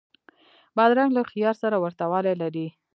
بادرنګ 0.75 1.11
له 1.17 1.21
خیار 1.29 1.55
سره 1.63 1.77
ورته 1.83 2.03
والی 2.11 2.35
لري. 2.41 2.67